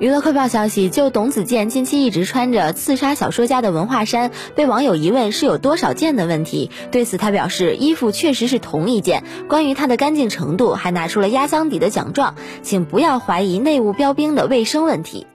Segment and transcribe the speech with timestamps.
[0.00, 6.68] 娱乐快报消息就董子健近期一直穿着刺杀小说家的文化衫被网友疑问是有多少件的问题。
[6.90, 15.28] 对此他表示衣服确实是同一件关于它的干净程度还拿出了压箱底的奖状请不要怀疑内务标兵的卫生问题。